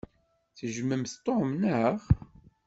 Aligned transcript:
Tejjmemt 0.57 1.11
Tom, 1.25 1.47
naɣ? 1.61 1.97